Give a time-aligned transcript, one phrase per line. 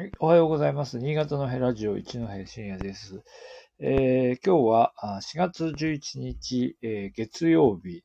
[0.00, 1.00] はい、おはようございます。
[1.00, 3.20] 新潟のヘラジオ一戸深夜です。
[3.80, 8.04] えー今日は4月11日、えー月曜日、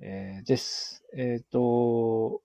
[0.00, 1.04] えーです。
[1.14, 2.40] えっ、と、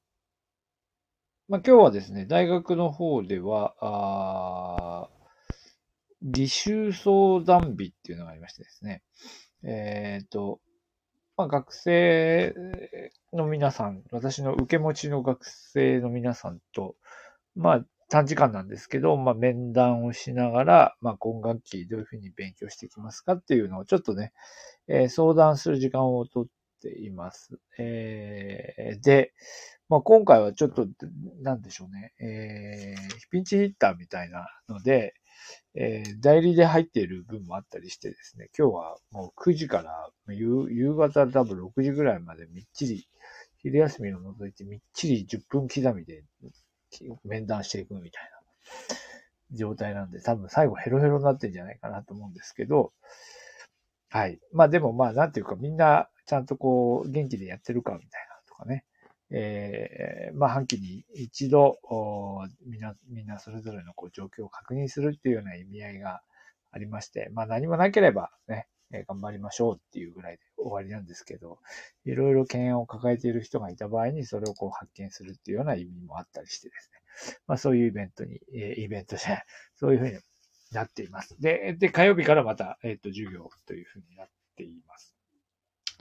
[1.47, 5.09] まあ、今日はですね、大学の方では、あ
[6.21, 9.01] 履修相談日っていうのがありましてですね、
[9.63, 10.59] えっ、と、
[11.37, 12.53] まあ、学生
[13.31, 16.97] の皆さん、私の受け持ちの学生の皆さんと、
[17.55, 24.33] まあ、短時間なんですけど、まあ、面談をしながら、まあ、今学期どういうふうに勉強していきますかっていうのをちょっとね、
[24.87, 26.45] えー相談する時間をとっ
[26.79, 27.57] ています。
[27.79, 29.33] えーで、
[29.89, 30.85] まあ、今回はちょっと、
[31.41, 35.15] なんでしょうね、えーピンチヒッターみたいなので、
[35.73, 43.07] えー代理で入っている分もあったりしてですね、今日はもう9時から夕夕方多分6時ぐらいまでみっちり、
[43.57, 46.23] 昼休みを除いてみっちり10分刻みで
[47.23, 48.23] 面談していくみたい
[49.51, 52.91] な状態なんで、多分最後ヘロヘロになってんじゃないかなと思うんですけど、
[54.09, 54.39] はい。
[54.51, 58.85] まあでもまあなんていうかみんなちゃんとこう元気でやってるかみたいなとかね。
[59.31, 61.77] えーまあ半期に一度、
[62.67, 66.21] みんな、みんなそれぞれのこう状況を確認するっていうような意味合いが
[66.71, 71.59] ありまして、まあ何もなければね、え頑張りましょうっていうぐらいで終わりなんですけど、
[72.05, 77.39] いろいろ懸案を抱えている人がいた場合にそれをこう発見するっていうような意味もあったりしてですね。
[77.47, 80.19] まあそういうイベントに、えイベントじゃない、そういうふうに
[80.71, 81.39] なっています。
[81.39, 85.15] で、で、火曜日からまた、えっ、と、授業というふうになっています。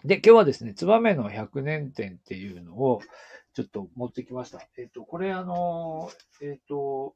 [0.05, 3.03] で、今日はですね、ツバメの100年展っていうのを
[3.55, 4.67] ちょっと持ってきました。
[4.77, 7.15] えっ、と、これあの、えっ、と、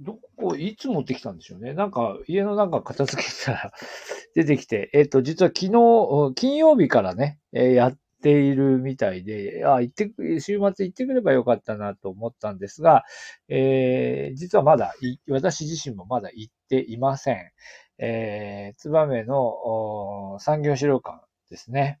[0.00, 1.72] どこ、いつ持ってきたんでしょうね。
[1.72, 3.72] なんか、家の中片付けたら
[4.34, 13.04] 出てきて、えっ、と、実は昨日、金曜日からね、えーやっているみたいで、あ、行ってく、週末行ってくればよかったなと思ったんですが、
[13.48, 14.94] えー実はまだ、
[15.28, 17.52] 私自身もまだ行っていません。
[17.98, 22.00] えー、ツバメの産業資料館ですね。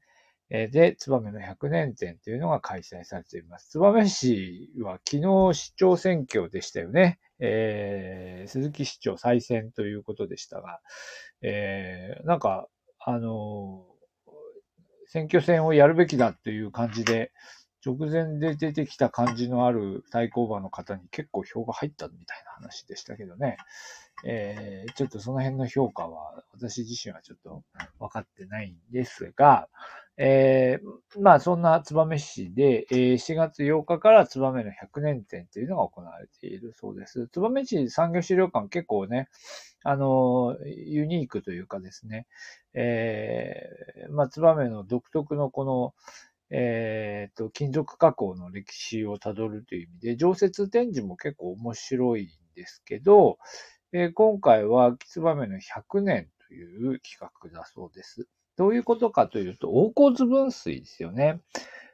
[0.50, 3.70] で、ツバメの100年展というのが開催されています。
[3.70, 7.18] ツバメ市は昨日市長選挙でしたよね。
[7.44, 10.80] えー鈴木市長再選ということでしたが、
[11.42, 12.68] えーなんか、
[12.98, 13.84] あの
[15.06, 17.32] 選挙戦をやるべきだという感じで、
[17.84, 23.58] 直前で出てきた感じのある対抗馬の方に結構票が入ったみたいな話でしたけどね。
[24.24, 27.62] えーちょっとその辺の評価は私自身はちょっと
[27.98, 29.68] 分かってないんですが、
[30.16, 37.26] えーまあそんな燕市で、えー4月8日から燕の100年展というのが行われているそうです。
[37.28, 39.28] 燕市産業資料館結構ね、
[39.82, 42.26] あのユニークというかですね、
[42.74, 45.94] えーまあ燕の独特のこの、
[46.50, 53.38] えーと、金属加工の歴史をたどるという意味で、常設展示も結構面白いんですけど、
[53.96, 58.26] えー今回は、キツバメの100年という企画だそうです。
[58.56, 61.38] どういうことかというと、大河津分水ですよね。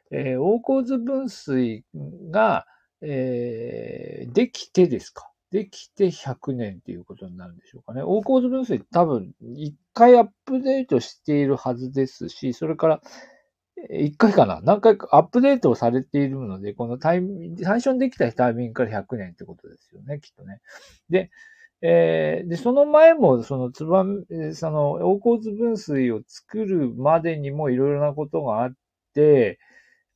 [0.09, 1.85] えー大河津分水
[2.31, 2.65] が、
[3.01, 5.29] えーできてですか？
[5.51, 8.01] できて100年っていうことになるんでしょうかね。
[8.01, 13.01] 大河津分水多分一回アップデートしているはずですし、それから
[13.91, 14.59] えー一回かな？
[14.63, 20.61] 何回かアップデートをされているので、このタイミング、最初にできたタイミングから100年ってことですよね、きっとね。
[21.11, 21.29] で、
[21.83, 24.05] えーで、その前も、その、つば、
[24.53, 28.73] その、大河津分水を作るまでにもいろいろなことがあっ
[29.13, 29.59] て、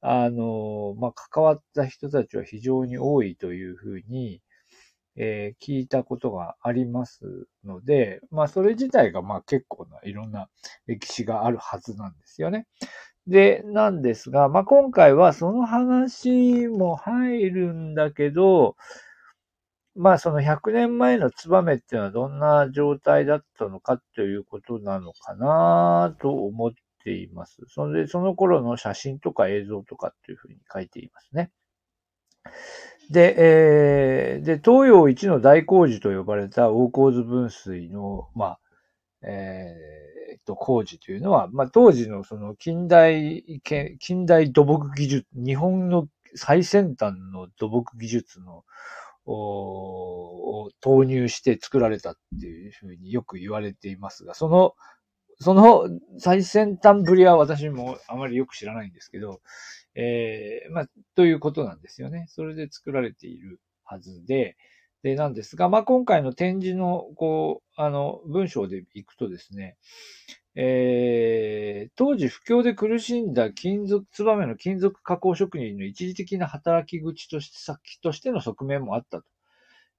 [0.02, 4.42] あの、まあ、関わった人たちは非常に多いというふうに、
[5.18, 10.50] えー聞いたことがありますので、まあ、それ自体が、ま、結構ないろんな
[10.88, 12.68] 歴史があるはずなんですよね。
[13.28, 18.76] で、なんですが、まあ、今回はその話も入るんだけど、
[19.96, 26.72] まあその100年前のツバメっていうのはどんな状態だったのかということなのかなと思っ
[27.04, 27.62] ています。
[27.68, 31.52] それで、その頃の写真とか映像とかっていうふうに書いていますね。
[33.10, 38.60] で、えーで、東洋一の大工事と呼ばれた大河津分水の、まあ、
[39.22, 43.44] えーっと、工事というのは、まあ、当時のその近代、
[44.00, 48.64] 近代土木技術、日本の最先端の土木技術の、
[49.26, 54.76] を投入して作られたっていうふうによく言われていますが、その、
[55.40, 59.42] その最先端ぶりは私もあまりよく知らないんですけど、
[59.96, 62.26] えーまあ、ということなんですよね。
[62.30, 64.56] それで作られているはずで、
[65.04, 69.78] で、なんですが、まあ、今回の展示の、こう、あの、文章でいくとですね、
[70.56, 71.45] えー
[71.96, 79.26] 当時不況で苦しんだ金属、ツバメの金属加工職人の一時的な働き口として、先としての側面もあったと。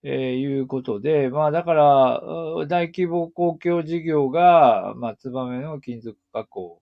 [0.03, 2.21] えー、いうことで、まあだから、
[2.69, 6.81] 大規模公共事業が、まあ、ツバメの金属加工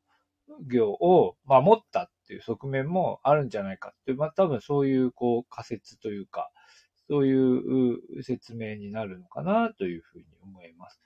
[0.67, 6.51] 業を守ったっていう側面もあるんじゃないかっていう、まあ多分そういうこう仮説というか、
[7.09, 11.01] そういう説明になるのかなというふうに思います。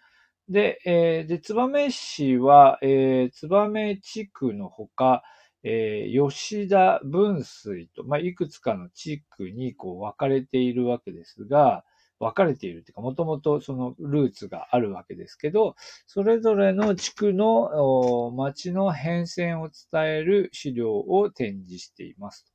[0.48, 5.22] で、えー、で、燕市は、えー、燕地区のほか、
[5.62, 11.84] えー、吉田分水と、まあ、いくつかの地区にこう分かれているわけですが、
[12.20, 22.52] 分かれているというか、もともとそのルーツがあるわけですけど、それぞれの地区の町の変遷を伝える資料を展示しています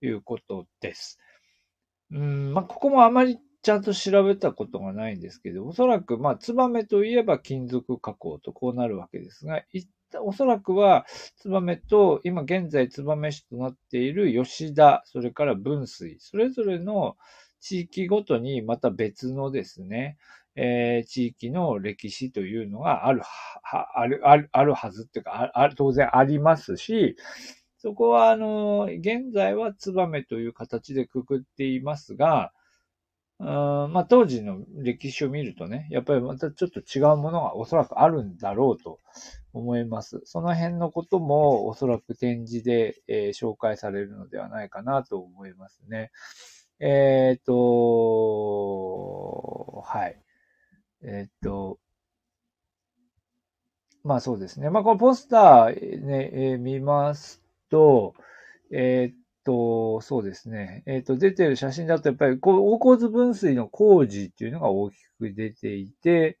[0.00, 1.18] ということです。
[2.10, 9.62] うん、まあ、ここもあまりちゃんと調べたことがないんですけど、おそらく、まあ、ツバメといえば金属加工とこうなるわけですが、
[10.22, 11.06] おそらくは、
[11.36, 17.16] ツバメと、今現在ツバメ市となっている吉田、それから分水、それぞれの
[17.58, 20.18] 地域ごとにまた別のですね、
[20.56, 27.16] えー、地域の歴史というのがある、は、ある、ある、あるはずっていうか、ある当然ありますし、
[27.78, 32.52] そこは、あの、現在はツバメという形でくくっていますが、
[33.40, 39.00] あまあ、当時の歴史を見るとね、やっぱりまたちょっと違うものがおそらくあるんだろうと
[39.52, 40.20] 思います。
[40.24, 46.12] その辺のこともおそらく展示で、えー、紹介されるのではないかなと思いますね。
[46.78, 47.54] えっ、ー、と、
[49.84, 50.22] はい。
[51.02, 51.78] えっ、ー、と、
[54.04, 54.70] まあそうですね。
[54.70, 58.14] まあこのポスターね、えー、見ますと、
[58.70, 60.82] えっ、と、そうですね。
[60.86, 66.38] えっ、ー、と、出てる写真だと、やっぱり、こう、大河津分水の工事っていうのが大きく出ていて、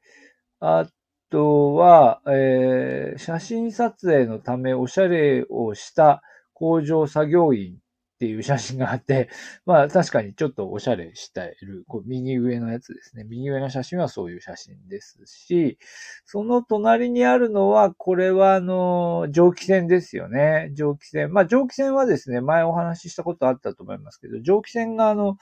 [0.60, 0.86] あ
[1.30, 6.22] とは、えー、写真撮影のためおしゃれをした
[6.52, 7.78] 工場作業員
[8.14, 9.28] っていう写真があって、
[9.66, 13.24] まあ確かにちょっとおしゃれしている、こう右上のやつですね。
[13.24, 15.78] 右上の写真はそういう写真ですし、
[16.24, 20.70] その隣にあるのは、これはあの、蒸気船ですよね。
[20.74, 21.32] 蒸気船。
[21.32, 25.36] まあ蒸気船はですね、前お話ししたことあったと思いますけど、蒸気船があの、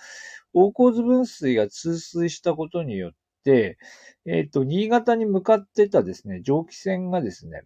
[0.54, 3.12] 大河津分水が通水したことによっ
[3.44, 3.78] て、
[4.26, 7.64] えっ、ー、と、新潟に向かってたですね、蒸気船がですね、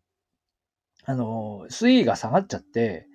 [1.05, 3.07] あの、水位が下がっちゃって、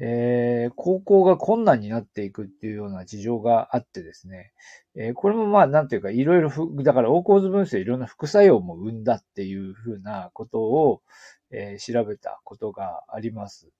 [0.00, 4.52] えー、高校が困難になっていくっていうような事情があってですね、
[4.94, 6.50] えー、これもまあ、なんていうか、いろいろ
[6.82, 11.02] だから、大構図分析いろんな副作用も生んだっていうふうなことを、
[11.50, 13.70] えー、調べたことがあります。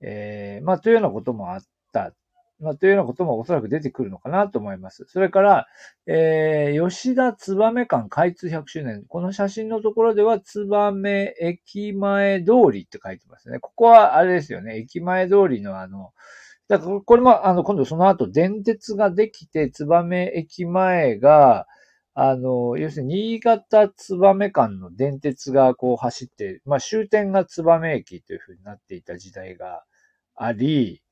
[0.00, 2.12] えー、まあ、というようなこともあった
[2.58, 5.04] まあ、というようなこともおそらく出てくるのかなと思います。
[5.08, 5.66] それから、
[6.06, 9.04] えー、吉田燕館開通100周年。
[9.06, 13.58] この写真のところでは、燕駅前通りって書いてますね。
[13.58, 14.78] ここはあれですよね。
[14.78, 16.12] 駅前通りのあの、
[16.68, 21.66] だからこれも、あの、今度その後電鉄ができて、燕駅前が、
[22.14, 29.84] あの、要するに新潟燕間の電鉄がこう走って、まあ終点が燕駅というふうになっていた時代が
[30.34, 31.02] あり、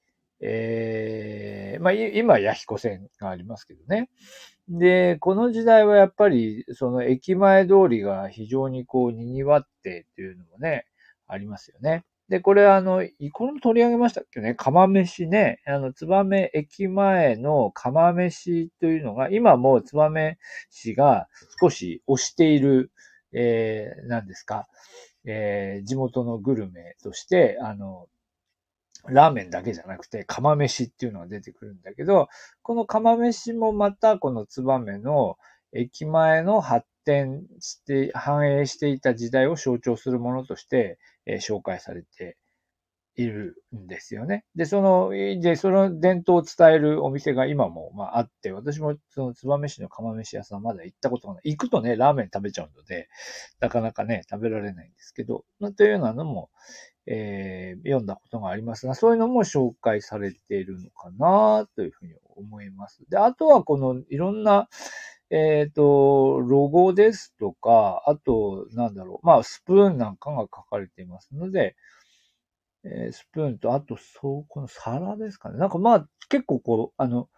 [0.41, 4.11] えー、まあ、今、弥彦線がありますけどね。
[4.69, 10.87] で、この時代はやっぱり、その駅前通りが非常にこう、賑わってっていうのもね、
[11.27, 12.05] ありますよね。
[12.29, 15.61] で、これあの、いこれも取り上げましたっけね、釜飯ね。
[15.67, 20.39] あの、燕駅前の釜飯というのが、今も燕
[20.71, 21.29] 市が
[21.61, 22.91] 少し推している、
[23.33, 24.67] えー、何ですか、
[25.27, 28.07] えー、地元のグルメとして、あの、
[29.09, 32.29] ラーメンだけじゃなくて、釜飯っていうのが出てくるんだけど、
[32.63, 35.37] この釜飯もまたこのツバメの
[35.73, 42.37] 駅前の発展して、繁栄していた時代を象徴するものとして、えー、紹介されて
[43.17, 44.45] いるんですよね。
[44.57, 51.51] で、その、で、その伝統を伝えるお店が今も、まあ、あって、私もその燕市の釜飯屋さんまだ行ったことがない。
[51.51, 53.09] 行くとね、ラーメン食べちゃうので、
[53.61, 56.51] なかなかね、食べられないんですけど、まあ、というようなのも、
[57.07, 63.05] えー、読んだことがありますが、そういうのも紹介されているのかなというふうに思います。
[63.09, 64.69] で、あとはこのいろんな、
[65.31, 71.77] えっ、ー、と、ロゴですとか、あと、なんだろう、まあ、スプーンなんかが書かれていますので、
[72.85, 75.59] えー、スプーンと、あと、そう、この皿ですかね。
[75.59, 77.29] なんかまあ、結構こう、あの、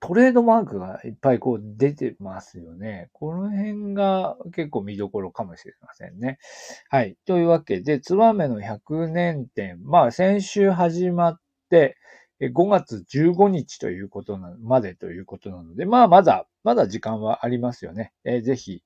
[0.00, 3.10] トレードマークがいっぱいこう出てますよね。
[3.12, 6.38] この辺が結構見どころかもしれませんね。
[6.88, 7.16] はい。
[7.26, 9.78] というわけで、ツバメの100年展。
[9.84, 11.98] まあ、先週始まって、
[12.40, 18.14] 5月15日ということな、までということなので、まあ、まだ、まだ時間はありますよね。
[18.24, 18.82] えー、ぜひ、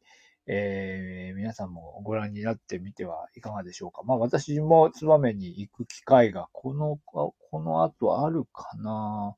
[0.47, 4.03] えー、皆さんもご覧になってみてはいかがでしょうか。
[4.05, 9.37] まあ私もツバメに行く機会がこの、この後あるかな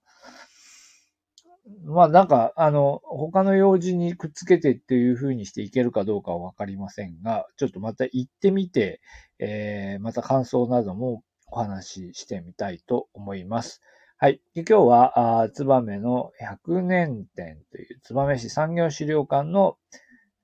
[1.85, 9.01] まあなんか、あの、他の用事にくっつけてっていう風にしていけるかどうかはわかりませんが、ちょっとまた行ってみて、
[9.41, 13.83] えー、また感想などもお話ししてみたいと思います。
[14.19, 14.41] はい。
[14.55, 19.77] 今日は、ツバメの100年展という、ツバメ市産業資料館の、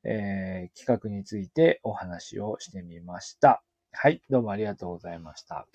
[0.05, 3.63] えー、企画についてお話をしてみました。
[3.93, 4.23] はい。
[4.31, 5.67] どうもありがとうございました。